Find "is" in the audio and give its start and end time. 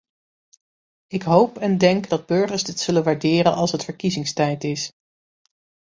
4.63-4.89